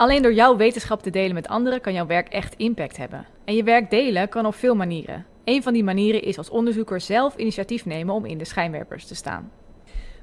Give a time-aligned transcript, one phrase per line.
[0.00, 3.26] Alleen door jouw wetenschap te delen met anderen kan jouw werk echt impact hebben.
[3.44, 5.26] En je werk delen kan op veel manieren.
[5.44, 9.14] Een van die manieren is als onderzoeker zelf initiatief nemen om in de schijnwerpers te
[9.14, 9.50] staan.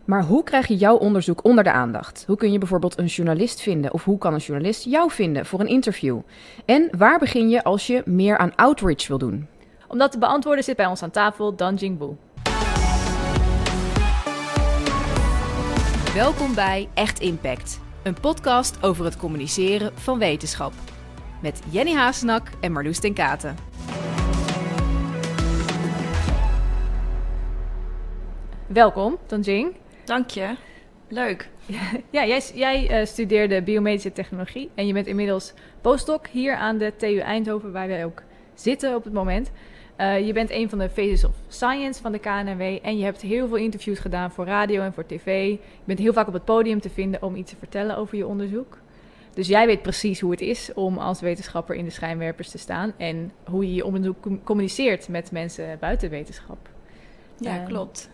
[0.06, 2.24] Maar hoe krijg je jouw onderzoek onder de aandacht?
[2.28, 3.94] Hoe kun je bijvoorbeeld een journalist vinden?
[3.94, 6.20] Of hoe kan een journalist jou vinden voor een interview?
[6.66, 9.48] En waar begin je als je meer aan outreach wil doen?
[9.88, 12.16] Om dat te beantwoorden zit bij ons aan tafel Dan Jingbu.
[16.14, 20.74] Welkom bij Echt Impact, een podcast over het communiceren van wetenschap.
[21.42, 23.56] Met Jenny Haasnak en Marloes ten Katen.
[28.68, 29.76] Welkom, Dan Jing.
[30.06, 30.56] Dank je.
[31.08, 31.50] Leuk.
[32.10, 36.94] Ja, jij, jij eh, studeerde biomedische technologie en je bent inmiddels postdoc hier aan de
[36.98, 39.52] TU Eindhoven, waar wij ook zitten op het moment.
[39.98, 43.22] Eh, je bent een van de Faces of Science van de KNW en je hebt
[43.22, 45.50] heel veel interviews gedaan voor radio en voor tv.
[45.50, 48.28] Je bent heel vaak op het podium te vinden om iets te vertellen over je
[48.28, 48.78] onderzoek.
[49.34, 52.94] Dus jij weet precies hoe het is om als wetenschapper in de schijnwerpers te staan
[52.98, 56.58] en hoe je je onderzoek communiceert met mensen buiten wetenschap.
[57.38, 58.10] Ja, Eh, klopt.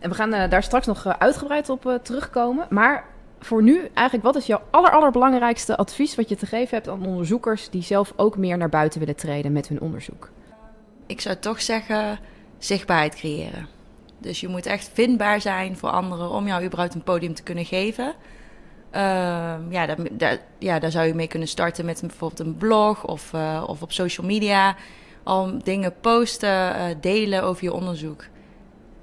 [0.00, 2.66] En we gaan eh, daar straks nog eh, uitgebreid op terugkomen.
[2.70, 3.04] Maar
[3.40, 7.06] voor nu, eigenlijk, wat is jouw aller, allerbelangrijkste advies wat je te geven hebt aan
[7.06, 10.30] onderzoekers die zelf ook meer naar buiten willen treden met hun onderzoek?
[11.06, 12.18] Ik zou toch zeggen
[12.58, 13.68] zichtbaarheid creëren.
[14.18, 17.64] Dus je moet echt vindbaar zijn voor anderen om jou überhaupt een podium te kunnen
[17.64, 18.14] geven.
[18.90, 23.04] Ehm, ja, daar, daar, ja, daar zou je mee kunnen starten met bijvoorbeeld een blog
[23.04, 24.76] of, eh, of op social media.
[25.22, 28.24] Al dingen posten, eh, delen over je onderzoek.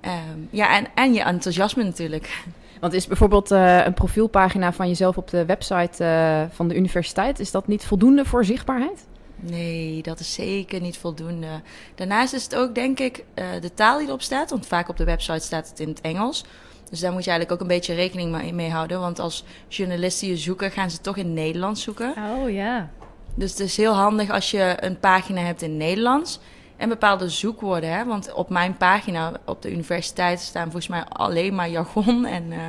[0.02, 2.44] Ehm, ja, en, en je enthousiasme natuurlijk.
[2.80, 7.52] Want is bijvoorbeeld eh, een profielpagina van jezelf op de website van de universiteit, is
[7.52, 9.08] dat niet voldoende voor zichtbaarheid?
[9.46, 11.62] Nee, dat is zeker niet voldoende.
[11.96, 14.50] Daarnaast is het ook, denk ik, eh, de taal die erop staat.
[14.50, 16.44] Want vaak op de website staat het in het Engels.
[16.90, 19.00] Dus daar moet je eigenlijk ook een beetje rekening mee- houden.
[19.00, 22.14] Want als journalisten je zoeken, gaan ze toch in Nederlands zoeken.
[22.40, 22.90] Oh ja.
[23.36, 26.40] Dus het is heel handig als je een pagina hebt in Nederlands.
[26.78, 27.94] En bepaalde zoekwoorden.
[27.94, 28.06] Hè?
[28.06, 32.60] Want op mijn pagina op de universiteit staan volgens mij alleen maar jargon en, eh,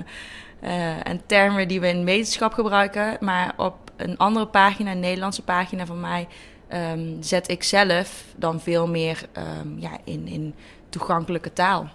[0.60, 3.16] eh, en termen die we in wetenschap gebruiken.
[3.20, 6.28] Maar op een andere pagina, een Nederlandse pagina van mij,
[6.68, 10.54] ehm, zet ik zelf dan veel meer ehm, ja, in, in
[10.88, 11.88] toegankelijke taal.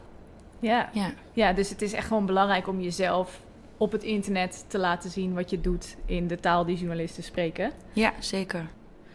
[0.59, 0.89] Ja.
[0.93, 1.11] Ja.
[1.33, 3.39] ja, dus het is echt gewoon belangrijk om jezelf
[3.77, 7.71] op het internet te laten zien wat je doet in de taal die journalisten spreken.
[7.93, 8.67] ja, zeker.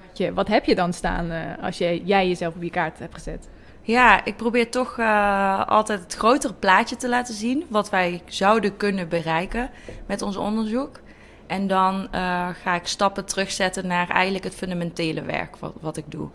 [0.08, 2.98] Wat je- Wat heb je dan staan eh, als je, jij jezelf op je kaart
[2.98, 3.48] hebt gezet?
[3.82, 7.64] Ja, ik probeer toch eh, altijd het grotere plaatje te laten zien.
[7.68, 9.70] Wat wij zouden kunnen bereiken
[10.06, 11.00] met ons onderzoek.
[11.46, 16.04] En dan eh, ga ik stappen terugzetten naar eigenlijk het fundamentele werk wat, wat ik
[16.08, 16.28] doe.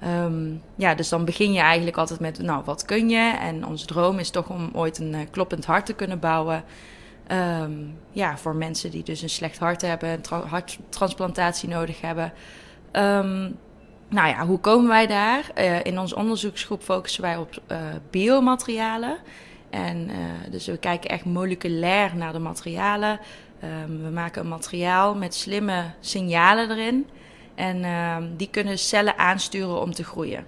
[0.00, 3.36] Ehm, ja, dus dan begin je eigenlijk altijd met, nou, wat kun je?
[3.40, 6.64] En onze droom is toch om ooit een eh, kloppend hart te kunnen bouwen.
[7.26, 7.72] Ehm,
[8.10, 12.32] ja, voor mensen die dus een slecht hart hebben, een tra- harttransplantatie nodig hebben.
[12.90, 13.50] Ehm,
[14.08, 15.50] nou ja, hoe komen wij daar?
[15.54, 17.62] Eh, in onze onderzoeksgroep focussen wij op
[18.10, 19.16] biomaterialen.
[19.70, 20.10] En
[20.50, 23.20] dus we kijken echt moleculair naar de materialen.
[23.62, 27.06] Ehm, we maken een materiaal met slimme signalen erin.
[27.54, 30.46] En ehm, die kunnen cellen aansturen om te groeien.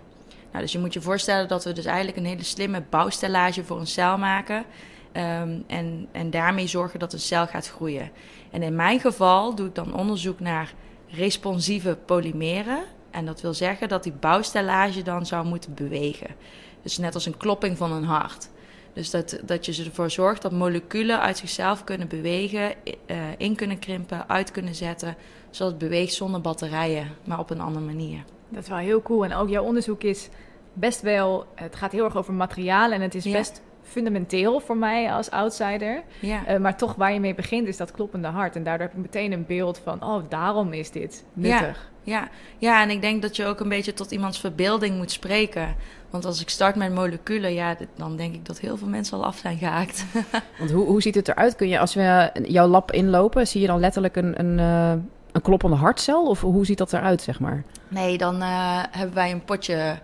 [0.51, 3.81] Nou, dus je moet je voorstellen dat we dus eigenlijk een hele slimme bouwstellage voor
[3.81, 4.65] een cel maken.
[5.13, 8.11] Ehm, en, en daarmee zorgen dat een cel gaat groeien.
[8.51, 10.73] En in mijn geval doe ik dan onderzoek naar
[11.09, 12.85] responsieve polymeren.
[13.11, 16.35] En dat wil zeggen dat die bouwstellage dan zou moeten bewegen.
[16.83, 18.49] Dus net als een klopping van een hart.
[18.95, 22.75] Dus dat, dat je ervoor zorgt dat moleculen uit zichzelf kunnen bewegen,
[23.07, 25.17] eh, in kunnen krimpen, uit kunnen zetten.
[25.51, 28.25] Zodat het beweegt zonder batterijen, maar op een andere manier.
[28.49, 29.25] Dat is wel heel cool.
[29.25, 30.29] En ook jouw onderzoek is
[30.73, 33.33] best wel, het gaat heel erg over materialen en het is Ja.
[33.33, 36.03] best fundamenteel voor mij als outsider.
[36.21, 38.57] Ja, Eh, maar toch waar je mee begint is dat kloppende hart.
[38.57, 41.91] En daardoor heb ik meteen een beeld van, oh, daarom is dit nuttig.
[42.03, 42.29] ja,
[42.59, 45.75] ja, en ik denk dat je ook een beetje tot iemands verbeelding moet spreken.
[46.11, 49.25] Want als ik start met moleculen, ja, dan denk ik dat heel veel mensen al
[49.25, 50.05] af zijn gehaakt.
[50.59, 51.57] Want hoe, hoe ziet het eruit?
[51.57, 55.03] Kun je, als we jouw lab inlopen, zie je dan letterlijk een, een, eh,
[55.33, 56.27] een kloppende hartcel?
[56.29, 57.65] Of hoe ziet dat eruit, zeg maar?
[57.89, 59.99] Nee, dan eh, hebben wij een potje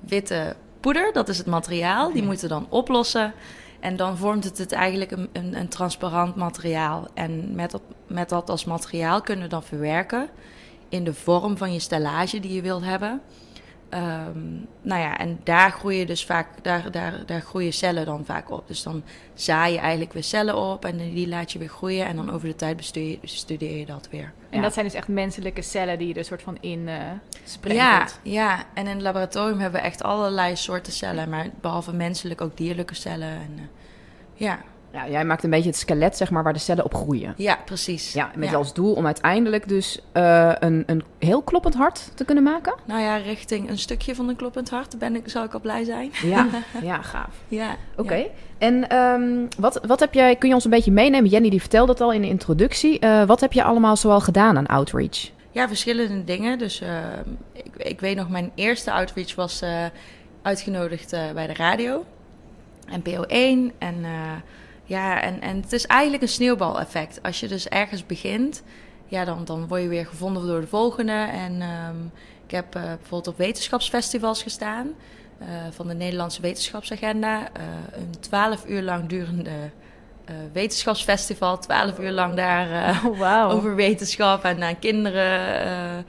[0.00, 0.54] witte
[0.86, 1.12] poeder.
[1.12, 2.12] Dat is het materiaal.
[2.12, 3.32] Die moeten dan oplossen.
[3.80, 7.08] En dan vormt het, het eigenlijk een, een, een transparant materiaal.
[7.14, 10.28] En met dat, met dat als materiaal kunnen we dan verwerken
[10.88, 13.20] in de vorm van je stellage die je wilt hebben.
[13.88, 18.50] Ehm, nou ja, en daar groeien dus vaak, daar, daar, daar groeien cellen dan vaak
[18.50, 18.68] op.
[18.68, 19.02] Dus dan
[19.34, 22.06] zaai je eigenlijk weer cellen op en die laat je weer groeien.
[22.06, 22.76] En dan over de tijd
[23.20, 24.32] bestudeer, je dat weer.
[24.50, 24.62] En Ja.
[24.62, 28.20] dat zijn dus echt menselijke cellen die je er soort van in eh Ja, sprenkelt.
[28.22, 32.56] ja, en in het laboratorium hebben we echt allerlei soorten cellen, maar behalve menselijk ook
[32.56, 33.28] dierlijke cellen.
[33.28, 33.62] En, eh,
[34.34, 34.58] ja,
[34.96, 37.34] Ja, jij maakt een beetje het skelet, zeg maar, waar de cellen op groeien.
[37.36, 38.12] Ja, precies.
[38.12, 38.56] Ja, met Ja.
[38.56, 42.74] als doel om uiteindelijk dus eh, een, een heel kloppend hart te kunnen maken.
[42.84, 45.84] Nou ja, richting een stukje van een kloppend hart ben ik, zal ik al blij
[45.84, 46.10] zijn.
[46.22, 46.46] Ja,
[46.82, 47.34] ja gaaf.
[47.48, 47.76] Ja.
[47.96, 48.14] Oké.
[48.14, 48.24] ja.
[48.58, 51.30] En ehm, wat, wat heb jij, kun je ons een beetje meenemen?
[51.30, 52.98] Jenny die vertelde het al in de introductie.
[52.98, 55.30] Eh, wat heb je allemaal zoal gedaan aan outreach?
[55.50, 56.58] Ja, verschillende dingen.
[56.58, 56.88] Dus eh,
[57.52, 59.84] ik, ik weet nog, mijn eerste outreach was eh,
[60.42, 62.04] uitgenodigd bij de radio.
[62.90, 63.72] NPO 1.
[63.78, 64.10] En, eh,
[64.86, 67.22] ja, en, en het is eigenlijk een sneeuwbaleffect.
[67.22, 68.62] Als je dus ergens begint,
[69.06, 71.12] ja, dan, dan word je weer gevonden door de volgende.
[71.32, 71.96] En ehm,
[72.44, 74.88] ik heb eh, bijvoorbeeld op wetenschapsfestivals gestaan.
[75.38, 77.40] eh, van de Nederlandse Wetenschapsagenda.
[77.52, 77.62] Eh,
[77.96, 79.50] een twaalf uur lang durende
[80.52, 81.58] wetenschapsfestival.
[81.58, 82.90] Twaalf uur lang daar...
[83.06, 83.50] Oh, wauw.
[83.50, 86.04] over wetenschap en aan kinderen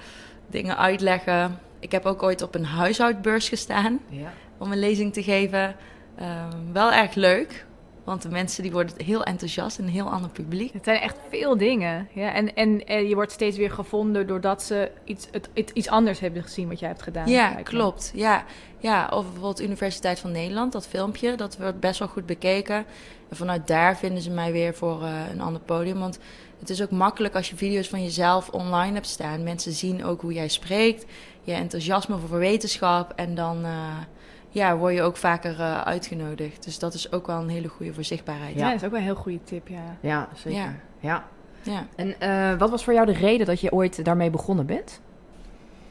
[0.47, 1.59] dingen uitleggen.
[1.79, 4.33] Ik heb ook ooit op een huishoudbeurs gestaan Ja.
[4.57, 5.75] om een lezing te geven.
[6.17, 7.65] Ehm, wel erg leuk,
[8.07, 10.73] want de mensen die worden heel enthousiast en een heel ander publiek.
[10.73, 12.07] Het zijn echt veel dingen.
[12.13, 15.87] Ja, en, en, eh, je wordt steeds weer gevonden doordat ze iets, het, het- iets
[15.89, 17.27] anders hebben gezien wat jij hebt gedaan.
[17.29, 17.63] Ja, me.
[17.63, 18.11] klopt.
[18.15, 18.45] Ja.
[18.77, 22.75] ja, of bijvoorbeeld Universiteit van Nederland, dat filmpje, dat wordt best wel goed bekeken.
[23.29, 25.99] En vanuit daar vinden ze mij weer voor eh, een ander podium.
[25.99, 26.19] Want
[26.59, 29.43] het is ook makkelijk als je video's van jezelf online hebt staan.
[29.43, 31.05] Mensen zien ook hoe jij spreekt,
[31.43, 33.13] je enthousiasme voor wetenschap.
[33.15, 33.71] En dan eh,
[34.57, 36.63] ja, word je ook vaker eh, uitgenodigd.
[36.63, 38.53] Dus dat is ook wel een hele goede voor zichtbaarheid.
[38.55, 38.65] Ja, Ja.
[38.71, 39.97] dat is ook wel een heel goede tip, ja.
[40.01, 40.59] Ja, zeker.
[40.59, 40.73] Ja.
[40.99, 41.23] Ja.
[41.61, 41.85] Ja.
[41.95, 45.01] En eh, wat was voor jou de reden dat je ooit daarmee begonnen bent?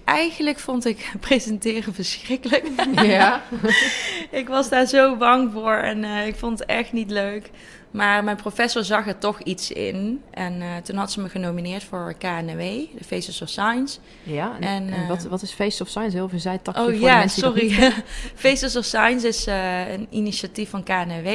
[0.05, 2.67] Eigenlijk vond ik presenteren verschrikkelijk.
[3.03, 3.43] Ja.
[4.31, 7.51] ik was daar zo bang voor en eh, ik vond het echt niet leuk.
[7.97, 10.23] Maar mijn professor zag er toch iets in.
[10.31, 12.59] En eh, toen had ze me genomineerd voor KNW,
[12.99, 13.99] de Faces of Science.
[14.23, 16.17] Ja, en, En, en eh, wat, wat is Face of Science?
[16.17, 17.93] Heel veel zijtakje Oh voor ja, mensen die dat sorry.
[18.45, 21.29] Faces of Science is eh, een initiatief van KNW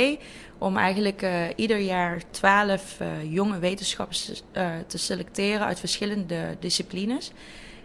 [0.57, 1.25] om eigenlijk
[1.55, 4.43] ieder jaar twaalf eh, jonge wetenschappers
[4.87, 7.31] te selecteren uit verschillende disciplines.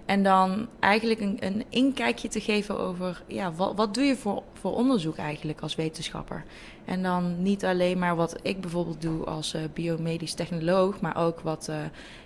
[0.06, 4.42] En dan eigenlijk een, een inkijkje te geven over, ja, wat, wat doe je voor,
[4.52, 6.44] voor onderzoek eigenlijk als wetenschapper?
[6.84, 11.40] En dan niet alleen maar wat ik bijvoorbeeld doe als eh, biomedisch technoloog, maar ook
[11.40, 11.76] wat eh,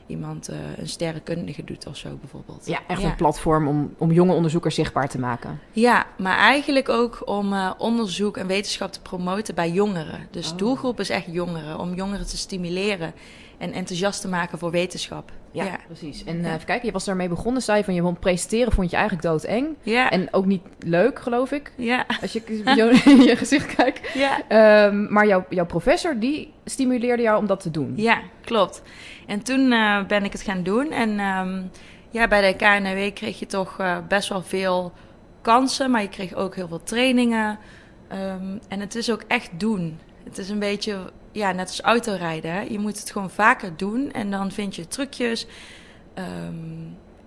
[0.07, 2.67] iemand, eh, een sterrenkundige doet of zo bijvoorbeeld.
[2.67, 5.61] Ja, echt een platform om, om jonge onderzoekers zichtbaar te maken.
[5.73, 10.27] Ja, maar eigenlijk ook om onderzoek en wetenschap te promoten bij jongeren.
[10.31, 10.59] Dus Oh.
[10.59, 13.13] doelgroep is echt jongeren, om jongeren te stimuleren
[13.59, 15.33] en enthousiast te maken voor wetenschap.
[15.53, 15.77] Ja, Ja.
[15.87, 16.25] precies.
[16.25, 16.55] En eh, Ja.
[16.55, 19.27] even kijken, je was daarmee begonnen, zei je van je vond presenteren vond je eigenlijk
[19.27, 19.67] doodeng.
[19.83, 22.43] Ja, En ook niet leuk, geloof ik, ja, als je
[23.05, 24.13] in je gezicht kijkt.
[24.15, 24.41] ja.
[24.49, 27.93] Ehm, maar jouw, jouw professor, die stimuleerde jou om dat te doen.
[27.97, 28.83] Ja, klopt.
[29.27, 30.91] En toen eh, ben ik het gaan doen.
[30.91, 31.63] En ehm,
[32.11, 34.93] ja, bij de KNW kreeg je toch eh, best wel veel
[35.43, 37.59] kansen, maar je kreeg ook heel veel trainingen.
[38.09, 39.99] Ehm, en het is ook echt doen.
[40.25, 40.97] Het is een beetje,
[41.33, 42.53] ja, net als autorijden.
[42.53, 42.61] Hè?
[42.61, 45.47] Je moet het gewoon vaker doen en dan vind je trucjes.
[46.15, 46.55] Ehm,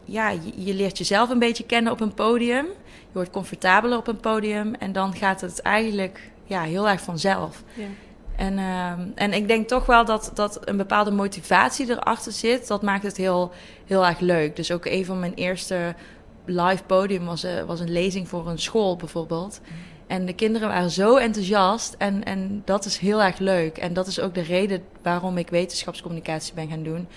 [0.03, 2.65] ja, je, je leert jezelf een beetje kennen op een podium.
[2.85, 7.63] Je wordt comfortabeler op een podium en dan gaat het eigenlijk ja, heel erg vanzelf.
[7.73, 7.85] Ja.
[8.35, 12.67] En, ehm, en ik denk toch wel dat, dat een bepaalde motivatie erachter zit.
[12.67, 13.51] Dat maakt het heel,
[13.85, 14.55] heel erg leuk.
[14.55, 15.95] Dus ook een van mijn eerste
[16.45, 19.61] live podium was, eh, was een lezing voor een school bijvoorbeeld.
[20.13, 21.95] En de kinderen waren zo enthousiast.
[21.97, 23.77] En, en dat is heel erg leuk.
[23.77, 27.07] En dat is ook de reden waarom ik wetenschapscommunicatie ben gaan doen.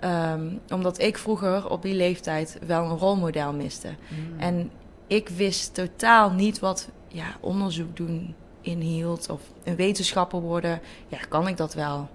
[0.00, 3.88] Ehm, omdat ik vroeger op die leeftijd wel een rolmodel miste.
[3.88, 4.40] Mm.
[4.40, 4.70] En
[5.06, 9.30] ik wist totaal niet wat ja, onderzoek doen inhield.
[9.30, 10.80] Of een wetenschapper worden.
[11.08, 12.08] Ja, kan ik dat wel?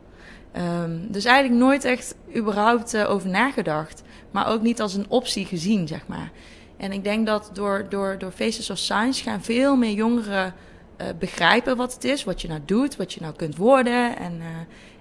[0.52, 4.04] Ehm, dus eigenlijk nooit echt überhaupt eh, over nagedacht.
[4.32, 6.32] Maar ook niet als een optie gezien, zeg maar.
[6.78, 10.54] En ik denk dat door, door, door Faces of Science gaan veel meer jongeren
[10.98, 12.24] eh, begrijpen wat het is.
[12.24, 14.18] Wat je nou doet, wat je nou kunt worden.
[14.18, 14.48] En, eh,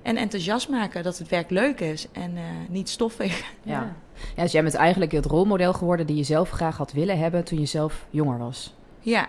[0.02, 3.42] en enthousiast maken dat het werk leuk is en eh, niet stoffig.
[3.62, 3.96] Ja.
[4.36, 7.44] ja, dus jij bent eigenlijk het rolmodel geworden die je zelf graag had willen hebben
[7.44, 8.74] toen je zelf jonger was.
[9.00, 9.28] Ja,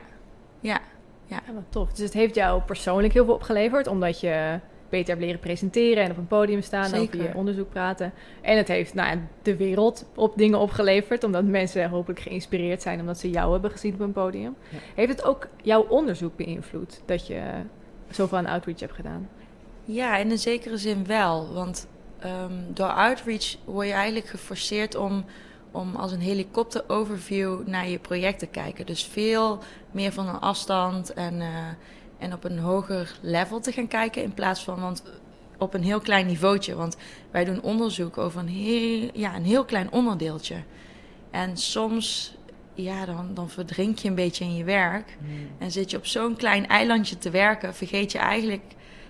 [0.59, 0.79] ja.
[1.27, 1.89] Ja, wat tof.
[1.89, 6.11] Dus het heeft jou persoonlijk heel veel opgeleverd, omdat je beter hebt leren presenteren en
[6.11, 8.13] op een podium staan en over je onderzoek praten.
[8.41, 13.19] En het heeft nou, de wereld op dingen opgeleverd, omdat mensen hopelijk geïnspireerd zijn omdat
[13.19, 14.55] ze jou hebben gezien op een podium.
[14.69, 14.77] Ja.
[14.95, 17.41] Heeft het ook jouw onderzoek beïnvloed dat je
[18.09, 19.29] zoveel aan outreach hebt gedaan?
[19.85, 21.53] Ja, in een zekere zin wel.
[21.53, 21.87] Want
[22.19, 25.25] ehm, door outreach word je eigenlijk geforceerd om,
[25.71, 28.85] om als een helikopter-overview naar je project te kijken.
[28.85, 29.59] Dus veel
[29.91, 31.47] meer van een afstand en, eh,
[32.17, 34.23] en op een hoger level te gaan kijken.
[34.23, 35.03] In plaats van want
[35.57, 36.75] op een heel klein niveautje.
[36.75, 36.97] Want
[37.31, 40.55] wij doen onderzoek over een heel, ja, een heel klein onderdeeltje.
[41.31, 42.35] En soms
[42.73, 45.17] ja, dan, dan verdrink je een beetje in je werk.
[45.57, 48.63] En zit je op zo'n klein eilandje te werken, vergeet je eigenlijk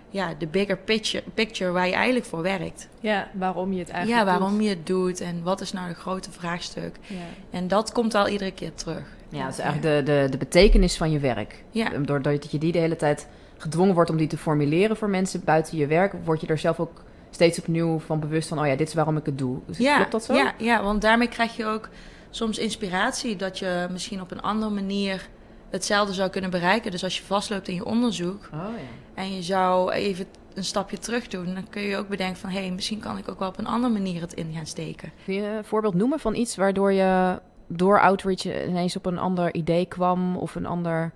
[0.09, 2.88] ja, de bigger picture, picture waar je eigenlijk voor werkt.
[3.00, 4.63] Ja, waarom je het eigenlijk Ja, waarom doet.
[4.63, 6.95] je het doet en wat is nou de grote vraagstuk.
[7.07, 7.15] Ja.
[7.50, 9.15] En dat komt al iedere keer terug.
[9.36, 11.63] Ja, is eigenlijk de, de, de betekenis van je werk.
[11.70, 13.27] Ja, Doordat je die de hele tijd
[13.58, 16.80] gedwongen wordt om die te formuleren voor mensen buiten je werk, word je er zelf
[16.80, 19.60] ook steeds opnieuw van bewust van, oh ja, dit is waarom ik het doe.
[19.65, 20.34] Dus ja, Klopt dat zo?
[20.34, 21.89] Ja, ja, want daarmee krijg je ook
[22.30, 25.27] soms inspiratie dat je misschien op een andere manier
[25.70, 26.92] hetzelfde zou kunnen bereiken.
[26.92, 29.22] Dus als je vastloopt in je onderzoek Oh ja.
[29.22, 32.60] en je zou even een stapje terug doen, dan kun je ook bedenken van hé,
[32.60, 35.12] hey, misschien kan ik ook wel op een andere manier het in gaan steken.
[35.25, 39.53] Kun je een voorbeeld noemen van iets waardoor je door outreach ineens op een ander
[39.53, 41.12] idee kwam of een ander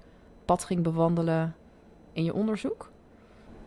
[0.45, 1.55] pad ging bewandelen
[2.13, 2.91] in je onderzoek?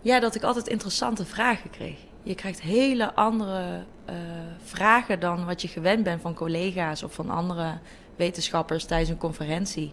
[0.01, 1.99] Ja, dat ik altijd interessante vragen kreeg.
[2.23, 4.17] Je krijgt hele andere eh,
[4.63, 7.79] vragen dan wat je gewend bent van collega's of van andere
[8.17, 9.93] wetenschappers tijdens een conferentie.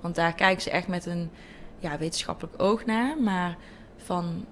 [0.00, 1.30] Want daar kijken ze echt met een
[1.78, 3.20] ja, wetenschappelijk oog naar.
[3.20, 3.56] Maar
[3.96, 4.44] van,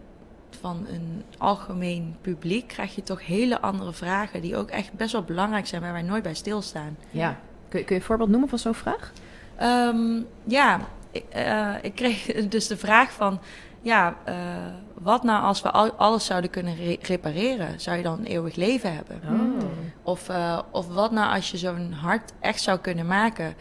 [0.50, 5.22] van een algemeen publiek krijg je toch hele andere vragen die ook echt best wel
[5.22, 6.96] belangrijk zijn, waar wij nooit bij stilstaan.
[7.10, 7.40] Ja.
[7.70, 9.12] Kun, je- kun je een voorbeeld noemen van zo'n vraag?
[9.56, 13.40] Ehm, ja, ik, eh, ik kreeg dus de vraag van...
[13.82, 14.34] Ja, eh,
[14.94, 17.80] wat nou als we al- alles zouden kunnen re- repareren?
[17.80, 19.20] Zou je dan een eeuwig leven hebben?
[19.24, 19.64] Oh.
[20.02, 23.54] Of, eh, of wat nou als je zo'n hart echt zou kunnen maken?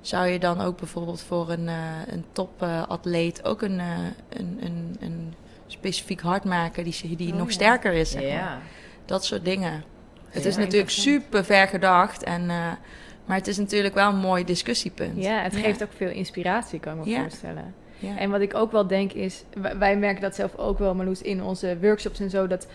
[0.00, 1.74] Zou je dan ook bijvoorbeeld voor een, eh
[2.06, 3.86] een topatleet ook een, eh,
[4.28, 5.34] een, een, een
[5.66, 6.84] specifiek hart maken...
[6.84, 7.52] die, die Oh, nog ja.
[7.52, 8.30] sterker is, zeg maar?
[8.30, 8.58] Ja.
[9.04, 9.84] Dat soort dingen.
[10.28, 12.22] Het Ja, is natuurlijk super ver gedacht.
[12.22, 12.56] En, eh,
[13.24, 15.22] maar het is natuurlijk wel een mooi discussiepunt.
[15.22, 17.20] Ja, het geeft ook veel inspiratie, kan ik me Ja.
[17.20, 17.74] voorstellen.
[17.98, 18.18] Ja.
[18.18, 19.44] En wat ik ook wel denk is,
[19.78, 22.66] wij, merken dat zelf ook wel, Marloes, in onze workshops en zo, dat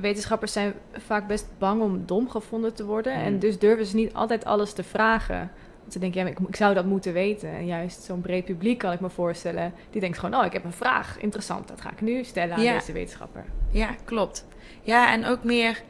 [0.00, 3.14] wetenschappers zijn vaak best bang om dom gevonden te worden.
[3.18, 3.24] Mm.
[3.24, 5.50] En dus durven ze niet altijd alles te vragen.
[5.80, 7.48] Want ze denken, ja, ik, ik zou dat moeten weten.
[7.48, 10.64] En juist zo'n breed publiek kan ik me voorstellen, die denkt gewoon, oh, ik heb
[10.64, 12.72] een vraag, interessant, dat ga ik nu stellen aan Ja.
[12.78, 13.44] deze wetenschapper.
[13.70, 14.46] Ja, klopt.
[14.82, 15.82] Ja, en ook meer,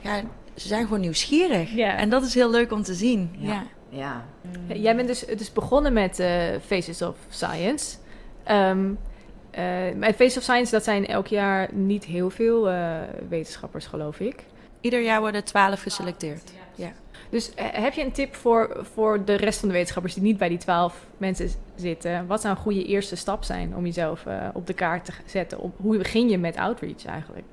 [0.00, 0.20] ja,
[0.54, 1.74] ze zijn gewoon nieuwsgierig.
[1.74, 1.96] Ja.
[1.96, 3.30] En dat is heel leuk om te zien.
[3.38, 3.62] Ja.
[3.92, 4.24] Ja.
[4.66, 7.96] Jij bent dus, dus begonnen met eh, Faces of Science.
[8.44, 8.90] Ehm
[9.50, 12.96] eh, maar Faces of Science, dat zijn elk jaar niet heel veel eh,
[13.28, 14.44] wetenschappers, geloof ik.
[14.80, 16.52] Ieder jaar worden twaalf geselecteerd.
[16.74, 16.92] Ja.
[17.30, 20.48] Dus heb je een tip voor, voor de rest van de wetenschappers die niet bij
[20.48, 22.26] die twaalf mensen zitten?
[22.26, 25.60] Wat zou een goede eerste stap zijn om jezelf op de kaart te zetten?
[25.60, 27.44] Op, hoe begin je met outreach eigenlijk?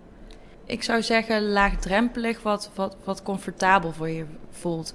[0.69, 4.93] Ik zou zeggen laagdrempelig, wat, wat, wat comfortabel voor je voelt.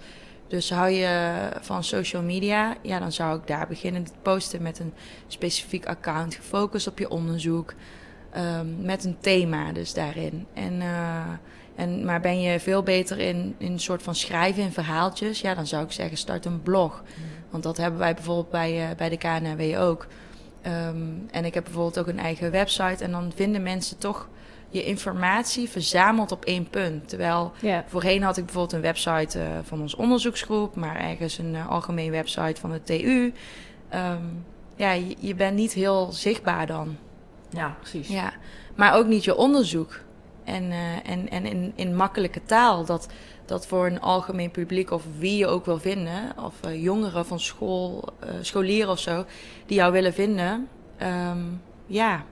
[0.49, 4.79] Dus hou je van social media, ja, dan zou ik daar beginnen te posten met
[4.79, 4.93] een
[5.27, 7.75] specifiek account, gefocust op je onderzoek,
[8.31, 10.47] ehm, met een thema dus daarin.
[10.53, 11.23] En, eh,
[11.75, 15.55] en, maar ben je veel beter in, in een soort van schrijven in verhaaltjes, ja,
[15.55, 17.03] dan zou ik zeggen start een blog.
[17.51, 20.07] Want dat hebben wij bijvoorbeeld bij, eh, bij de KNW ook.
[20.63, 24.29] Ehm, en ik heb bijvoorbeeld ook een eigen website en dan vinden mensen toch
[24.75, 27.09] je informatie verzameld op één punt.
[27.09, 31.55] Terwijl Ja, voorheen had ik bijvoorbeeld een website eh, van ons onderzoeksgroep, maar ergens een
[31.55, 33.33] eh, algemeen website van de TU.
[33.89, 34.23] Ehm,
[34.77, 36.97] ja, je, je bent niet heel zichtbaar dan.
[37.49, 38.09] Ja, precies.
[38.09, 38.33] Ja,
[38.77, 40.01] maar ook niet je onderzoek.
[40.45, 43.09] En, eh, en, en in, in makkelijke taal, dat,
[43.45, 48.05] dat voor een algemeen publiek of wie je ook wil vinden, of jongeren van school,
[48.41, 49.25] scholieren of zo,
[49.67, 51.43] die jou willen vinden, ehm,
[51.87, 52.25] ja,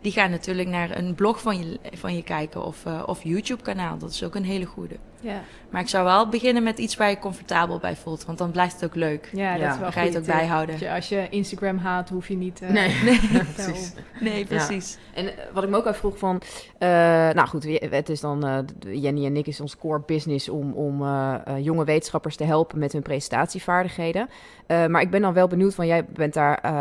[0.00, 3.98] die gaan natuurlijk naar een blog van je, van je kijken of, eh, of YouTube-kanaal.
[3.98, 4.96] Dat is ook een hele goede.
[5.20, 5.40] Ja.
[5.70, 8.74] Maar ik zou wel beginnen met iets waar je comfortabel bij voelt, want dan blijft
[8.74, 9.30] het ook leuk.
[9.32, 10.34] ja, dat is wel ga je het ook tip.
[10.34, 10.74] bijhouden.
[10.74, 12.60] Als je, als je Instagram haat, hoef je niet...
[12.60, 13.18] eh, Nee, Nee,
[13.54, 13.92] precies.
[14.20, 14.98] nee, precies.
[15.14, 16.40] En eh, wat ik me ook afvroeg van...
[16.78, 16.88] eh,
[17.30, 18.46] nou goed, het is dan...
[18.46, 18.58] eh,
[19.02, 22.78] Jenny en ik is ons core business om, om eh, eh, jonge wetenschappers te helpen
[22.78, 24.28] met hun presentatievaardigheden.
[24.66, 25.86] Eh, maar ik ben dan wel benieuwd van...
[25.86, 26.72] Jij bent daar eh,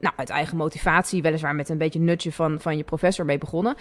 [0.00, 1.22] nou, uit eigen motivatie...
[1.22, 3.74] weliswaar met een beetje nutje van, van je professor mee begonnen.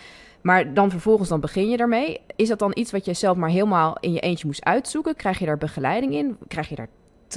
[0.43, 2.21] Maar dan vervolgens dan begin je daarmee.
[2.35, 5.15] Is dat dan iets wat je zelf maar helemaal in je eentje moest uitzoeken?
[5.15, 6.37] Krijg je daar begeleiding in?
[6.47, 6.87] Krijg je daar,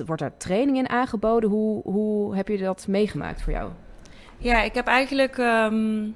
[0.06, 1.50] wordt daar training in aangeboden?
[1.50, 3.70] Hoe, hoe heb je dat meegemaakt voor jou?
[4.38, 6.08] Ja, ik heb eigenlijk ehm,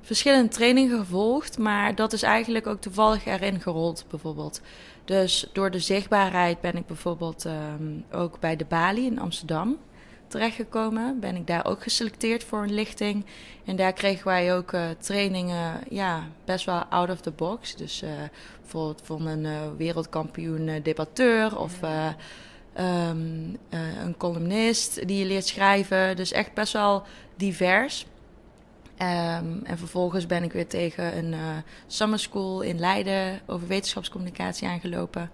[0.00, 4.60] verschillende trainingen gevolgd, maar dat is eigenlijk ook toevallig erin gerold, bijvoorbeeld.
[5.04, 9.78] Dus door de zichtbaarheid ben ik bijvoorbeeld ehm, ook bij de Bali in Amsterdam
[10.30, 11.20] terechtgekomen.
[11.20, 13.24] Ben ik daar ook geselecteerd voor een lichting.
[13.64, 17.76] En daar kregen wij ook eh, trainingen, ja, best wel out of the box.
[17.76, 18.10] Dus eh,
[18.60, 21.82] bijvoorbeeld van een eh, wereldkampioen debatteur of...
[21.82, 22.06] eh,
[22.72, 26.16] ehm, eh, een columnist die je leert schrijven.
[26.16, 27.02] Dus echt best wel
[27.36, 28.06] divers.
[28.96, 31.34] Ehm, en vervolgens ben ik weer tegen een
[31.86, 35.30] summer school in Leiden over wetenschapscommunicatie aangelopen.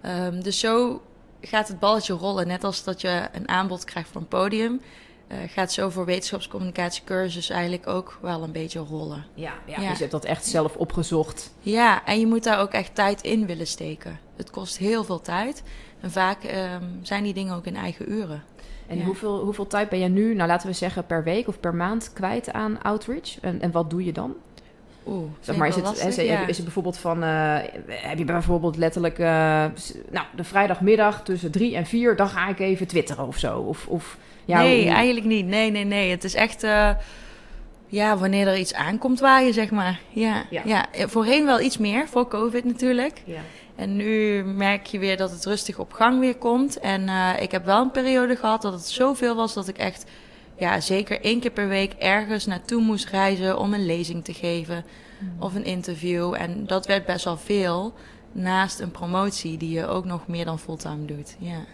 [0.00, 1.02] Ehm, dus zo
[1.40, 2.46] gaat het balletje rollen.
[2.46, 4.80] Net als dat je een aanbod krijgt voor een podium,
[5.26, 9.24] eh, gaat zo voor wetenschapscommunicatiecursus eigenlijk ook wel een beetje rollen.
[9.34, 9.88] Ja, ja, Ja.
[9.88, 11.54] dus je hebt dat echt zelf opgezocht.
[11.60, 14.18] Ja, en je moet daar ook echt tijd in willen steken.
[14.36, 15.62] Het kost heel veel tijd.
[16.00, 18.42] En vaak ehm, zijn die dingen ook in eigen uren.
[18.86, 19.04] En Ja.
[19.04, 22.12] hoeveel, hoeveel tijd ben je nu, nou laten we zeggen per week of per maand
[22.12, 23.40] kwijt aan outreach?
[23.40, 24.34] En, en wat doe je dan?
[25.10, 26.46] Oeh, Zeg maar, is het, is, ja.
[26.46, 27.56] is het bijvoorbeeld van, eh,
[27.88, 29.26] heb je bijvoorbeeld letterlijk, eh,
[30.10, 33.58] nou, de vrijdagmiddag tussen drie en vier, dan ga ik even twitteren of zo?
[33.58, 35.46] Of, of ja, nee, hoe- eigenlijk niet.
[35.46, 36.10] Nee, nee, nee.
[36.10, 36.62] Het is echt...
[36.62, 36.90] eh,
[37.86, 40.00] ja, wanneer er iets aankomt waaien, zeg maar.
[40.08, 40.62] Ja, Ja.
[40.64, 40.86] ja.
[40.92, 43.22] voorheen wel iets meer, voor COVID natuurlijk.
[43.24, 43.40] Ja.
[43.76, 46.78] En nu merk je weer dat het rustig op gang weer komt.
[46.80, 47.08] En
[47.40, 50.04] ik heb wel een periode gehad dat het zoveel was dat ik echt...
[50.60, 54.84] Ja, zeker één keer per week ergens naartoe moest reizen om een lezing te geven.
[55.38, 56.34] Of een interview.
[56.34, 57.94] En dat werd best wel veel.
[58.32, 61.36] Naast een promotie die je ook nog meer dan fulltime doet.
[61.38, 61.64] Ja.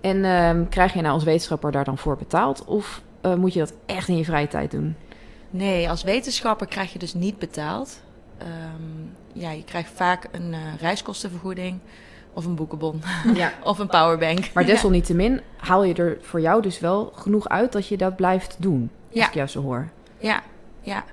[0.00, 2.64] En ehm, krijg je nou als wetenschapper daar dan voor betaald?
[2.64, 4.96] Of eh, moet je dat echt in je vrije tijd doen?
[5.50, 8.00] Nee, als wetenschapper krijg je dus niet betaald.
[8.38, 8.50] Ehm,
[9.32, 11.78] ja, je krijgt vaak een eh, reiskostenvergoeding
[12.34, 13.02] of een boekenbon
[13.34, 13.52] Ja.
[13.64, 14.52] of een powerbank.
[14.54, 18.56] Maar desalniettemin haal je er voor jou dus wel genoeg uit dat je dat blijft
[18.58, 18.90] doen.
[19.10, 19.26] Als Ja.
[19.26, 19.88] ik jou zo hoor.
[20.18, 20.42] Ja,
[20.80, 21.04] ja.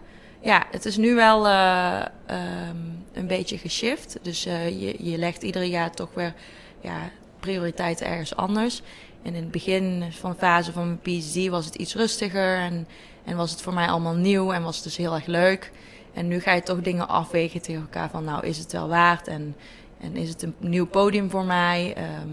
[0.41, 2.77] Ja, het is nu wel eh, ehm,
[3.13, 4.17] een beetje geshift.
[4.21, 6.33] Dus eh, je, je legt ieder jaar toch weer
[6.81, 6.97] ja,
[7.39, 8.81] prioriteiten ergens anders.
[9.23, 12.57] En in het begin van de fase van mijn PhD was het iets rustiger.
[12.57, 12.87] En,
[13.25, 15.71] en was het voor mij allemaal nieuw en was het dus heel erg leuk.
[16.13, 18.23] En nu ga je toch dingen afwegen tegen elkaar van...
[18.23, 19.55] nou, is het wel waard en,
[19.99, 21.93] en is het een nieuw podium voor mij?
[21.95, 22.29] Ehm,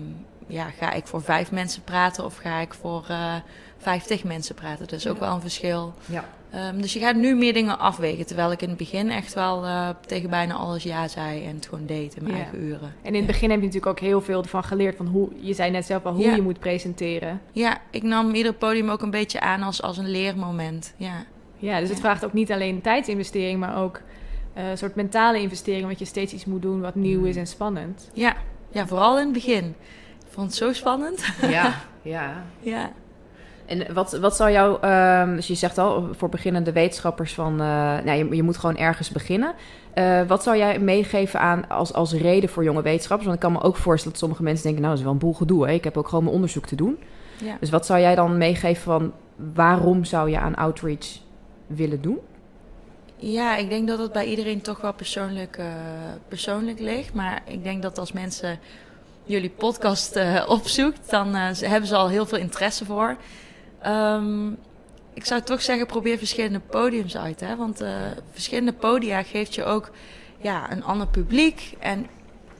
[0.47, 3.35] ja, ga ik voor vijf mensen praten of ga ik voor eh
[3.79, 4.79] vijftig mensen praten?
[4.87, 5.95] Dat is ook wel een verschil.
[6.07, 6.25] Ja.
[6.51, 8.27] Ehm, dus je gaat nu meer dingen afwegen.
[8.27, 11.67] Terwijl ik in het begin echt wel eh, tegen bijna alles ja zei en het
[11.69, 12.43] gewoon deed in mijn Ja.
[12.43, 12.95] eigen uren.
[13.03, 15.55] En in het begin heb je natuurlijk ook heel veel ervan geleerd van hoe, je
[15.55, 16.35] zei net zelf al, hoe Ja.
[16.35, 17.41] je moet presenteren.
[17.53, 20.95] Ja, ik nam ieder podium ook een beetje aan als, als een leermoment.
[20.97, 21.25] Ja.
[21.57, 24.01] Ja, dus het vraagt ook niet alleen tijdsinvestering, maar ook
[24.57, 28.11] een soort mentale investering, want je steeds iets moet doen wat nieuw is en spannend.
[28.13, 28.37] Ja.
[28.71, 29.65] ja, vooral in het begin.
[30.21, 31.25] Ik vond het zo spannend.
[31.41, 32.45] Ja, ja.
[32.61, 32.93] ja.
[33.67, 37.67] En wat, wat zou jou, ehm, dus je zegt al voor beginnende wetenschappers van, eh,
[38.05, 39.55] nou, je, je moet gewoon ergens beginnen.
[39.95, 43.29] Eh, wat zou jij meegeven aan als, als reden voor jonge wetenschappers?
[43.29, 45.27] Want ik kan me ook voorstellen dat sommige mensen denken, nou, dat is wel een
[45.27, 45.67] boel gedoe.
[45.67, 45.73] Hè?
[45.73, 46.99] Ik heb ook gewoon mijn onderzoek te doen.
[47.39, 47.57] Ja.
[47.61, 49.13] Dus wat zou jij dan meegeven van,
[49.55, 51.19] waarom zou je aan outreach
[51.67, 52.19] willen doen?
[53.19, 55.67] Ja, ik denk dat het bij iedereen toch wel persoonlijk, eh,
[56.29, 57.15] persoonlijk ligt.
[57.15, 58.59] Maar ik denk dat als mensen
[59.25, 63.17] jullie podcast eh, opzoekt, dan eh, hebben ze al heel veel interesse voor.
[63.81, 64.51] Ehm,
[65.15, 67.41] ik zou toch zeggen, probeer verschillende podiums uit.
[67.41, 67.57] Hè?
[67.57, 67.85] Want
[68.33, 69.91] verschillende podia geeft je ook
[70.39, 71.75] ja, een ander publiek.
[71.79, 72.07] En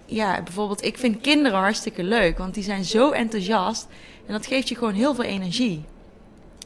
[0.07, 3.87] ja, bijvoorbeeld, ik vind kinderen hartstikke leuk, want die zijn zo enthousiast.
[4.27, 5.85] En dat geeft je gewoon heel veel energie.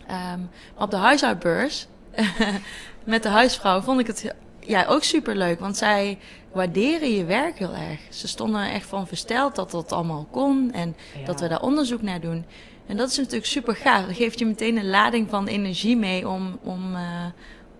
[0.06, 0.40] Ehm,
[0.74, 1.86] op de huishoudbeurs
[3.04, 5.60] met de huisvrouw vond ik het ja, ook super leuk.
[5.60, 6.18] Want zij
[6.52, 8.00] waarderen je werk heel erg.
[8.08, 12.02] Ze stonden er echt van versteld dat dat allemaal kon en dat we daar onderzoek
[12.02, 12.44] naar doen.
[12.86, 14.06] En dat is natuurlijk super gaaf.
[14.06, 17.24] Dat geeft je meteen een lading van energie mee om, om, eh,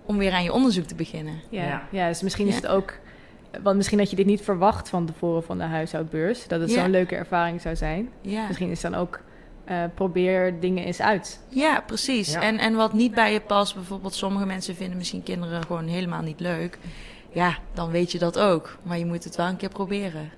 [0.05, 1.35] om weer aan je onderzoek te beginnen.
[1.49, 1.83] Ja, Ja.
[1.91, 2.09] ja.
[2.09, 2.61] dus misschien is Ja.
[2.61, 2.99] het ook,
[3.63, 6.81] want misschien had je dit niet verwacht van tevoren van de huishoudbeurs, dat het Ja.
[6.83, 8.09] zo'n leuke ervaring zou zijn.
[8.21, 9.21] Ja, Misschien is dan ook,
[9.71, 11.41] eh, probeer dingen eens uit.
[11.49, 12.33] ja precies.
[12.33, 12.43] Ja.
[12.43, 16.23] En, en wat niet bij je past, bijvoorbeeld sommige mensen vinden misschien kinderen gewoon helemaal
[16.23, 16.79] niet leuk.
[17.33, 18.79] Ja, dan weet je dat ook.
[18.83, 20.31] Maar je moet het wel een keer proberen.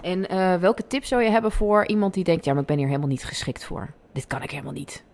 [0.00, 2.78] En eh, welke tips zou je hebben voor iemand die denkt, ja, maar ik ben
[2.78, 3.92] hier helemaal niet geschikt voor.
[4.12, 5.04] Dit kan ik helemaal niet.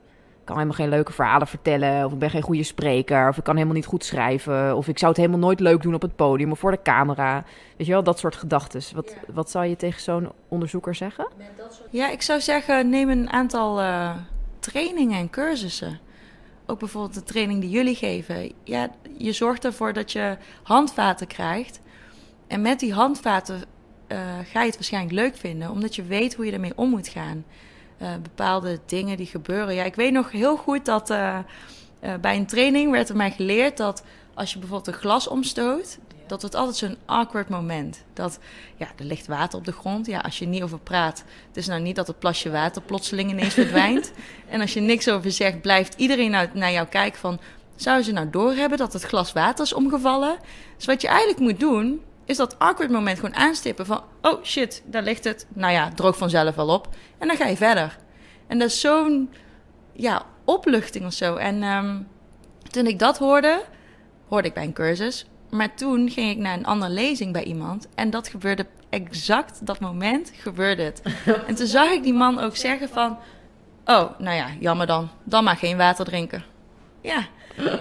[0.51, 3.45] Ik kan helemaal geen leuke verhalen vertellen, of ik ben geen goede spreker, of ik
[3.45, 6.17] kan helemaal niet goed schrijven, of ik zou het helemaal nooit leuk doen op het
[6.17, 7.45] podium of voor de camera.
[7.77, 8.83] Weet je wel, dat soort gedachten.
[8.95, 11.29] Wat, wat zou je tegen zo'n onderzoeker zeggen?
[11.91, 14.17] Ja, ik zou zeggen, neem een aantal eh,
[14.61, 15.99] trainingen en cursussen.
[16.67, 18.53] Ook bijvoorbeeld de training die jullie geven.
[18.65, 21.81] Ja, je zorgt ervoor dat je handvaten krijgt.
[22.47, 23.63] En met die handvaten
[24.07, 27.09] eh, ga je het waarschijnlijk leuk vinden, omdat je weet hoe je ermee om moet
[27.09, 27.45] gaan.
[28.01, 29.75] Eh, bepaalde dingen die gebeuren.
[29.75, 31.39] Ja, ik weet nog heel goed dat eh,
[32.01, 34.03] eh, bij een training werd er mij geleerd dat
[34.35, 38.05] als je bijvoorbeeld een glas omstoot, dat het altijd zo'n awkward moment.
[38.13, 38.39] Dat
[38.77, 40.07] ja, er ligt water op de grond.
[40.07, 43.31] Ja, als je niet over praat, het is nou niet dat het plasje water plotseling
[43.31, 44.13] ineens verdwijnt.
[44.49, 47.41] en als je niks over zegt, blijft iedereen nou naar jou kijken van...
[47.77, 50.39] zou ze nou doorhebben dat het glas water is omgevallen?
[50.77, 54.03] Dus wat je eigenlijk moet doen, is dat awkward moment gewoon aanstippen van...
[54.23, 55.47] oh shit, daar ligt het.
[55.49, 56.89] Nou ja, droog vanzelf wel op.
[57.19, 57.99] En dan ga je verder.
[58.47, 59.31] En dat is zo'n
[59.93, 61.37] ja, opluchting of zo.
[61.37, 61.99] En ehm,
[62.71, 63.63] toen ik dat hoorde,
[64.29, 65.25] hoorde ik bij een cursus...
[65.51, 67.89] Maar toen ging ik naar een andere lezing bij iemand.
[67.95, 71.03] En dat gebeurde exact dat moment, gebeurde het.
[71.47, 73.19] En toen zag ik die man ook zeggen van...
[73.85, 75.09] Oh, nou ja, jammer dan.
[75.25, 76.45] Dan maar geen water drinken.
[77.01, 77.27] Ja.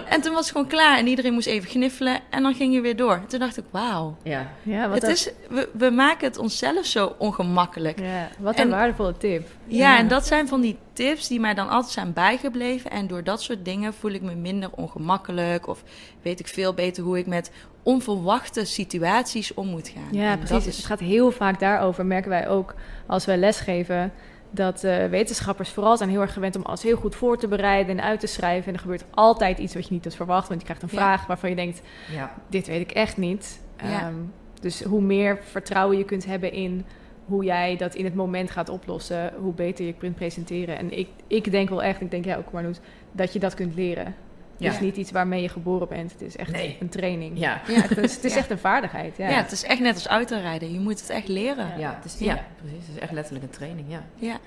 [0.08, 2.80] En toen was het gewoon klaar en iedereen moest even gniffelen en dan ging je
[2.80, 3.22] weer door.
[3.26, 4.16] Toen dacht ik, wauw.
[4.22, 4.50] Ja.
[4.62, 8.00] Ja, wat Het een, is, we, we maken het onszelf zo ongemakkelijk.
[8.00, 9.48] ja, wat een En- waardevolle tip.
[9.66, 12.90] Ja, en dat zijn van die tips die mij dan altijd zijn bijgebleven.
[12.90, 15.66] En door dat soort dingen voel ik me minder ongemakkelijk.
[15.68, 15.82] Of
[16.22, 17.50] weet ik veel beter hoe ik met
[17.82, 20.08] onverwachte situaties om moet gaan.
[20.20, 20.64] Ja, En precies.
[20.64, 22.74] Dat Het gaat heel vaak daarover, merken wij ook
[23.06, 24.12] als wij lesgeven.
[24.50, 27.98] Dat eh, wetenschappers vooral zijn heel erg gewend om alles heel goed voor te bereiden
[27.98, 28.66] en uit te schrijven.
[28.68, 30.48] En er gebeurt altijd iets wat je niet had verwacht.
[30.48, 30.96] Want je krijgt een Ja.
[30.98, 31.80] vraag waarvan je denkt,
[32.12, 32.34] Ja.
[32.48, 33.60] dit weet ik echt niet.
[33.82, 34.00] Ja.
[34.00, 34.14] Ehm,
[34.60, 36.84] dus hoe meer vertrouwen je kunt hebben in
[37.24, 40.78] hoe jij dat in het moment gaat oplossen, hoe beter je kunt presenteren.
[40.78, 42.80] En ik, ik denk wel echt, ik denk jij ook Marnoes,
[43.12, 44.14] dat je dat kunt leren.
[44.60, 44.66] Ja.
[44.66, 46.12] Het is niet iets waarmee je geboren bent.
[46.12, 46.76] Het is echt Nee.
[46.80, 47.38] een training.
[47.38, 47.60] Ja.
[47.66, 48.38] Ja, het is, het is Ja.
[48.38, 49.16] echt een vaardigheid.
[49.16, 49.28] Ja.
[49.28, 49.36] ja.
[49.36, 50.72] het is echt net als autorijden.
[50.72, 51.78] Je moet het echt leren.
[51.78, 52.34] Ja, het is, Ja.
[52.34, 52.44] ja.
[52.60, 52.86] precies.
[52.86, 54.04] Het is echt letterlijk een training, ja.
[54.14, 54.38] Ja.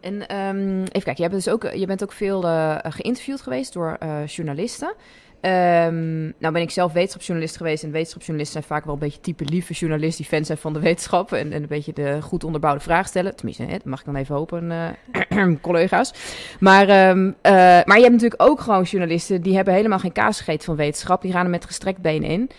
[0.00, 3.72] En ehm, even kijken, je, hebt dus ook, je bent ook veel eh, geïnterviewd geweest
[3.72, 4.94] door eh, journalisten.
[5.42, 7.84] Ehm, nou ben ik zelf wetenschapsjournalist geweest.
[7.84, 10.16] En wetenschapsjournalisten zijn vaak wel een beetje type lieve journalist...
[10.16, 13.36] die fan zijn van de wetenschap en, en een beetje de goed onderbouwde vraag stellen.
[13.36, 16.12] Tenminste, hè, dat mag ik dan even hopen, eh, collega's.
[16.60, 17.52] Maar, ehm, eh,
[17.84, 19.42] maar je hebt natuurlijk ook gewoon journalisten...
[19.42, 21.22] die hebben helemaal geen kaas gegeten van wetenschap.
[21.22, 22.50] Die gaan er met gestrekt been in.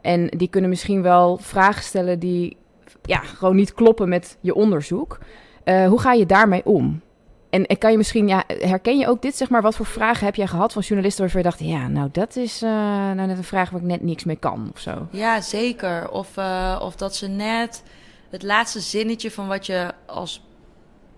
[0.00, 2.56] En die kunnen misschien wel vragen stellen die
[3.02, 5.18] ja, gewoon niet kloppen met je onderzoek.
[5.64, 7.00] Eh, hoe ga je daarmee om?
[7.50, 10.34] En, kan je misschien, ja, herken je ook dit, zeg maar, wat voor vragen heb
[10.34, 13.44] jij gehad van journalisten waarvan je dacht, ja, nou, dat is eh, nou net een
[13.44, 15.08] vraag waar ik net niks mee kan of zo?
[15.10, 16.10] Ja, zeker.
[16.10, 17.82] Of, eh, of dat ze net
[18.30, 20.42] het laatste zinnetje van wat je als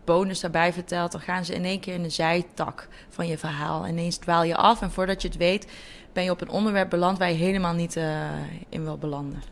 [0.05, 3.85] bonus daarbij vertelt, dan gaan ze in één keer in de zijtak van je verhaal.
[3.85, 5.67] En ineens dwaal je af en voordat je het weet,
[6.13, 8.21] ben je op een onderwerp beland waar je helemaal niet eh,
[8.69, 9.43] in wil belanden.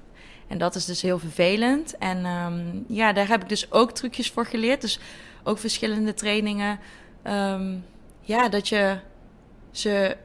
[0.48, 1.98] En dat is dus heel vervelend.
[1.98, 4.80] En ehm, ja, daar heb ik dus ook trucjes voor geleerd.
[4.80, 5.00] Dus
[5.42, 6.78] ook verschillende trainingen.
[7.22, 7.76] Ehm,
[8.20, 8.98] ja, dat je
[9.70, 10.16] ze.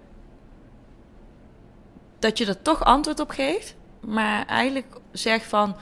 [2.20, 3.76] Dat je er toch antwoord op geeft.
[4.00, 5.76] Maar eigenlijk zegt van.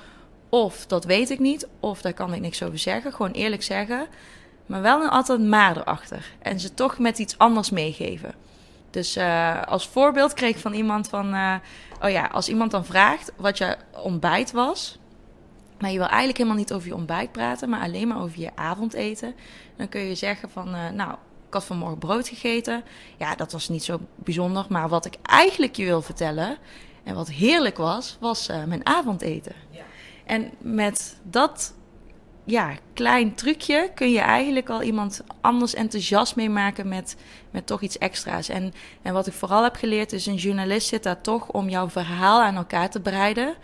[0.50, 1.68] Of dat weet ik niet.
[1.80, 3.14] Of daar kan ik niks over zeggen.
[3.14, 4.08] Gewoon eerlijk zeggen.
[4.66, 6.32] Maar wel een altijd maar erachter.
[6.40, 8.34] En ze toch met iets anders meegeven.
[8.90, 11.34] Dus eh, als voorbeeld kreeg ik van iemand van...
[11.34, 11.56] eh,
[12.02, 14.98] oh ja, als iemand dan vraagt wat je ontbijt was...
[15.84, 17.70] maar je wil eigenlijk helemaal niet over je ontbijt praten...
[17.70, 19.36] maar alleen maar over je avondeten...
[19.76, 20.74] dan kun je zeggen van...
[20.74, 21.12] eh, nou,
[21.48, 22.84] ik had vanmorgen brood gegeten.
[23.18, 24.66] Ja, dat was niet zo bijzonder.
[24.70, 26.58] Maar wat ik eigenlijk je wil vertellen...
[27.04, 29.54] en wat heerlijk was, was eh, mijn avondeten.
[30.26, 31.74] En met dat
[32.44, 37.16] ja, klein trucje kun je eigenlijk al iemand anders enthousiast mee maken met,
[37.52, 38.50] met toch iets extra's.
[38.50, 41.90] En, en wat ik vooral heb geleerd is, een journalist zit daar toch om jouw
[41.90, 43.56] verhaal aan elkaar te breiden.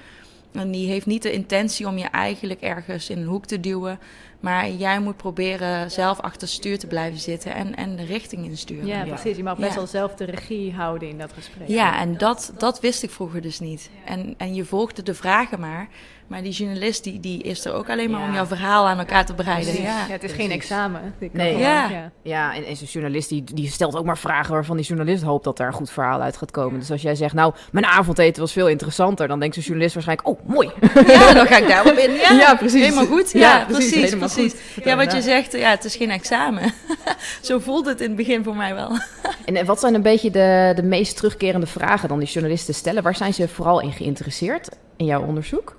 [0.52, 4.00] En die heeft niet de intentie om je eigenlijk ergens in een hoek te duwen.
[4.40, 8.86] Maar jij moet proberen zelf achter stuur te blijven zitten en, en de richting insturen.
[8.86, 9.14] Ja, Ja.
[9.14, 9.38] precies.
[9.38, 9.76] Je mag best Ja.
[9.76, 11.68] wel zelf de regie houden in dat gesprek.
[11.68, 13.90] Ja, en dat, dat wist ik vroeger dus niet.
[14.06, 15.88] En, en je volgde de vragen maar.
[16.28, 18.28] Maar die journalist die, die is er ook alleen maar Ja.
[18.28, 19.66] om jouw verhaal aan elkaar te breiden.
[19.66, 19.84] Precies.
[19.90, 20.06] Ja.
[20.06, 21.14] Ja, het is geen examen.
[21.32, 21.58] Nee.
[21.58, 21.90] Ja.
[21.90, 22.12] ja.
[22.24, 25.44] Ja, en, en zo'n journalist die, die stelt ook maar vragen waarvan die journalist hoopt
[25.44, 26.80] dat er een goed verhaal uit gaat komen.
[26.80, 30.28] Dus als jij zegt, nou, mijn avondeten was veel interessanter, dan denkt zo'n journalist waarschijnlijk,
[30.28, 30.72] oh, mooi.
[31.08, 32.12] Ja, dan ga ik daarop in.
[32.14, 32.82] Ja, Ja, precies.
[32.84, 33.32] Helemaal goed.
[33.32, 34.10] Ja, Ja, precies, precies.
[34.34, 34.56] Precies.
[34.74, 34.84] goed.
[34.84, 36.74] Ja, wat je zegt, ja, het is geen examen.
[37.42, 38.92] Zo voelt het in het begin voor mij wel.
[39.46, 43.04] En, en wat zijn een beetje de, de meest terugkerende vragen dan die journalisten stellen?
[43.04, 45.76] Waar zijn ze vooral in geïnteresseerd in jouw onderzoek?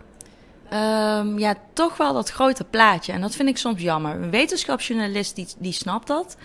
[0.71, 3.13] Ehm, ja, toch wel dat grote plaatje.
[3.13, 4.15] En dat vind ik soms jammer.
[4.15, 6.37] Een wetenschapsjournalist die, die snapt dat.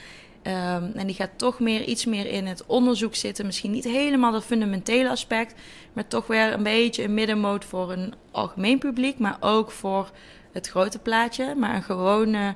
[0.46, 3.46] Ehm, en die gaat toch meer, iets meer in het onderzoek zitten.
[3.46, 5.54] Misschien niet helemaal dat fundamentele aspect.
[5.94, 9.20] Maar toch weer een beetje een middenmoot voor een algemeen publiek.
[9.20, 10.12] Maar ook voor
[10.52, 11.56] het grote plaatje.
[11.56, 12.56] Maar een gewone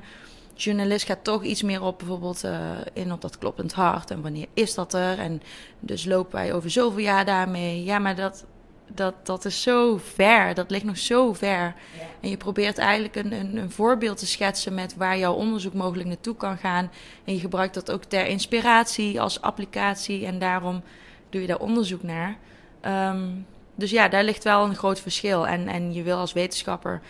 [0.56, 2.60] journalist gaat toch iets meer op bijvoorbeeld eh,
[2.94, 4.12] in op dat kloppend hart.
[4.12, 5.20] En wanneer is dat er?
[5.20, 5.42] En
[5.80, 7.84] dus lopen wij over zoveel jaar daarmee.
[7.84, 8.46] Ja, maar dat,
[8.94, 10.54] dat, dat is zo ver.
[10.54, 11.74] Dat ligt nog zo ver.
[12.20, 16.08] En je probeert eigenlijk een, een, een voorbeeld te schetsen met waar jouw onderzoek mogelijk
[16.08, 16.92] naartoe kan gaan.
[17.26, 20.26] En je gebruikt dat ook ter inspiratie als applicatie.
[20.26, 20.84] En daarom
[21.30, 22.38] doe je daar onderzoek naar.
[22.82, 23.28] Ehm,
[23.76, 25.48] dus ja, daar ligt wel een groot verschil.
[25.48, 27.02] En, en je wil als wetenschapper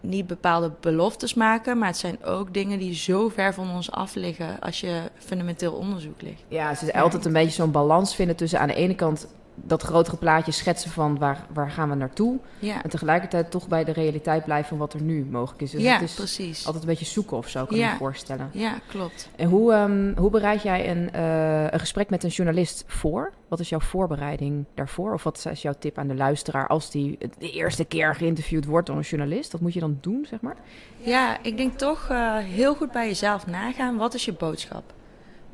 [0.00, 1.78] niet bepaalde beloftes maken.
[1.78, 5.72] Maar het zijn ook dingen die zo ver van ons af liggen als je fundamenteel
[5.72, 6.42] onderzoek ligt.
[6.48, 9.82] Ja, het is altijd een beetje zo'n balans vinden tussen aan de ene kant dat
[9.82, 12.38] grotere plaatje schetsen van waar, waar gaan we naartoe.
[12.58, 15.70] Ja, En tegelijkertijd toch bij de realiteit blijven van wat er nu mogelijk is.
[15.70, 16.66] Dus ja het is precies.
[16.66, 17.90] altijd een beetje zoeken of zo, kan ik Ja.
[17.92, 18.48] me voorstellen.
[18.52, 19.28] Ja, klopt.
[19.36, 23.32] En hoe, ehm, hoe bereid jij een, eh, een gesprek met een journalist voor?
[23.48, 25.12] Wat is jouw voorbereiding daarvoor?
[25.12, 28.86] Of wat is jouw tip aan de luisteraar als die de eerste keer geïnterviewd wordt
[28.86, 29.52] door een journalist?
[29.52, 30.56] Wat moet je dan doen, zeg maar?
[30.98, 33.96] Ja, ik denk toch eh, heel goed bij jezelf nagaan.
[33.96, 34.82] Wat is je boodschap?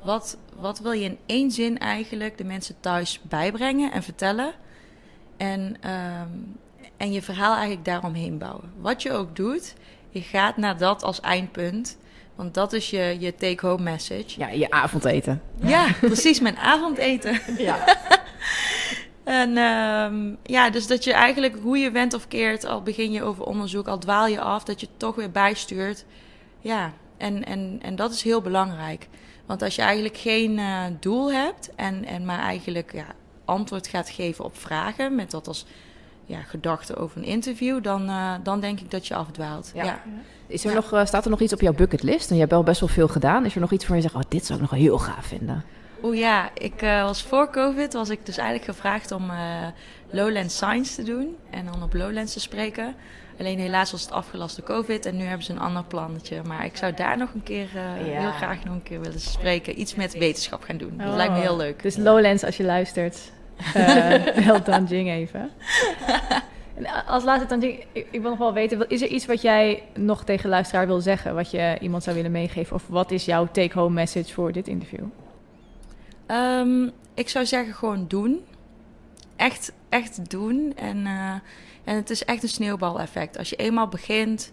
[0.02, 4.52] Wat, wat wil je in één zin eigenlijk de mensen thuis bijbrengen en vertellen?
[5.36, 6.28] En, ehm,
[6.96, 8.72] en je verhaal eigenlijk daaromheen bouwen.
[8.80, 9.74] Wat je ook doet,
[10.10, 11.98] je gaat naar dat als eindpunt.
[12.34, 14.38] Want dat is je, je take-home message.
[14.38, 15.42] Ja, je avondeten.
[15.62, 17.40] Ja, precies, mijn avondeten.
[17.58, 17.84] Ja.
[19.24, 23.22] En ehm, ja, dus dat je eigenlijk hoe je went of keert, al begin je
[23.22, 26.04] over onderzoek, al dwaal je af, dat je het toch weer bijstuurt.
[26.60, 29.08] Ja, en, en, en dat is heel belangrijk.
[29.48, 33.06] Want als je eigenlijk geen eh, doel hebt en, en maar eigenlijk ja,
[33.44, 35.66] antwoord gaat geven op vragen, met dat als
[36.26, 39.70] ja, gedachte over een interview, dan, eh, dan denk ik dat je afdwaalt.
[39.74, 39.84] Ja.
[39.84, 40.02] Ja.
[40.46, 40.76] Is er Ja.
[40.76, 42.28] nog, eh, staat er nog iets op jouw bucketlist?
[42.28, 43.44] En je hebt wel best wel veel gedaan.
[43.44, 45.26] Is er nog iets waar je zegt, oh, dit zou ik nog wel heel gaaf
[45.26, 45.64] vinden?
[46.02, 49.30] Oeh ja, ik was voor COVID was ik dus eigenlijk gevraagd om
[50.10, 52.94] Lowlands Science te doen en dan op Lowlands te spreken.
[53.38, 56.42] Alleen helaas was het afgelast door COVID en nu hebben ze een ander plannetje.
[56.46, 58.20] Maar ik zou daar nog een keer eh, Ja.
[58.20, 59.80] heel graag nog een keer willen spreken.
[59.80, 60.94] Iets met wetenschap gaan doen.
[60.96, 61.16] Dat Oh.
[61.16, 61.82] lijkt me heel leuk.
[61.82, 63.32] Dus Lowlands, als je luistert,
[63.74, 64.14] eh
[64.46, 65.50] bel Danjing even.
[66.74, 69.82] En als laatste, Danjing, ik, ik wil nog wel weten, is er iets wat jij
[69.94, 72.74] nog tegen luisteraar wil zeggen, wat je iemand zou willen meegeven?
[72.76, 75.04] Of wat is jouw take-home message voor dit interview?
[76.26, 78.44] Ehm, ik zou zeggen gewoon doen.
[79.36, 80.72] Echt, echt doen.
[80.76, 81.34] En, eh,
[81.88, 83.38] en het is echt een sneeuwbaleffect.
[83.38, 84.52] Als je eenmaal begint,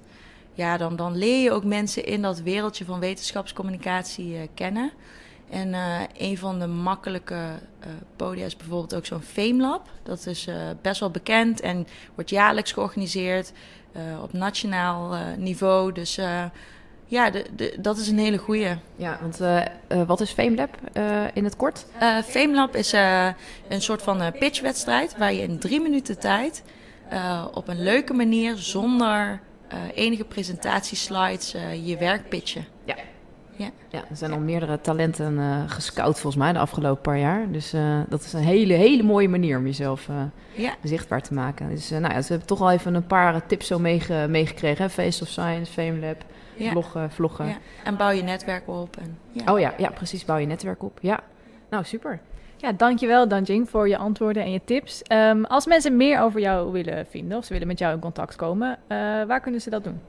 [0.53, 4.91] ja, dan, dan leer je ook mensen in dat wereldje van wetenschapscommunicatie eh, kennen.
[5.49, 7.35] En eh, een van de makkelijke
[7.79, 9.89] eh podia is bijvoorbeeld ook zo'n FameLab.
[10.03, 10.47] Dat is
[10.81, 13.51] best wel bekend en wordt jaarlijks georganiseerd
[14.21, 15.91] op nationaal niveau.
[15.91, 16.15] Dus
[17.05, 18.77] ja, de, de, dat is een hele goeie.
[18.95, 19.39] Ja, want
[20.07, 20.69] wat is FameLab
[21.33, 21.85] in het kort?
[22.23, 22.91] FameLab is
[23.67, 26.63] een soort van pitchwedstrijd waar je in drie minuten tijd
[27.09, 32.65] eh, op een leuke manier zonder eh, enige presentatieslides eh, je werk pitchen.
[33.89, 37.51] Ja, er zijn al meerdere talenten gescout volgens mij de afgelopen paar jaar.
[37.51, 37.73] Dus
[38.09, 40.07] dat is een hele, hele mooie manier om jezelf
[40.53, 41.69] Ja, zichtbaar te maken.
[41.69, 44.83] Dus nou ja, ze hebben toch al even een paar tips zo meege- meegekregen.
[44.83, 44.89] hè?
[44.89, 46.23] Face of Science, FameLab,
[46.55, 47.45] ja, bloggen, vloggen.
[47.47, 47.57] ja.
[47.83, 48.97] En bouw je netwerk op.
[48.97, 49.53] En, ja.
[49.53, 50.25] Oh ja, ja, precies.
[50.25, 50.97] Bouw je netwerk op.
[51.01, 51.19] Ja,
[51.69, 52.19] nou super.
[52.57, 55.01] Ja, dankjewel Danjing voor je antwoorden en je tips.
[55.01, 58.35] Ehm, als mensen meer over jou willen vinden of ze willen met jou in contact
[58.35, 60.01] komen, eh, waar kunnen ze dat doen?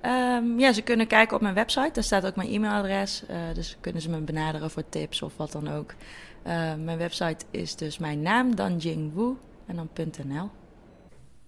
[0.00, 1.90] Ehm, ja, ze kunnen kijken op mijn website.
[1.92, 3.26] Daar staat ook mijn e-mailadres.
[3.26, 5.94] eh, dus kunnen ze me benaderen voor tips of wat dan ook.
[6.42, 9.88] Eh, mijn website is dus mijn naam, danjingwu en dan
[10.26, 10.50] .nl.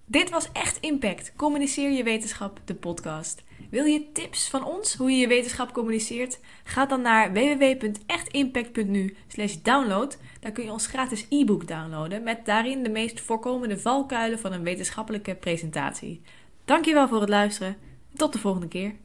[0.07, 1.33] Dit was Echt Impact.
[1.35, 3.43] Communiceer je wetenschap, de podcast.
[3.69, 6.39] Wil je tips van ons hoe je je wetenschap communiceert?
[6.63, 9.15] Ga dan naar www.echtimpact.nu
[9.61, 10.17] download.
[10.39, 14.63] Daar kun je ons gratis e-book downloaden met daarin de meest voorkomende valkuilen van een
[14.63, 16.21] wetenschappelijke presentatie.
[16.65, 17.77] Dankjewel voor het luisteren.
[18.13, 18.95] Tot de volgende keer.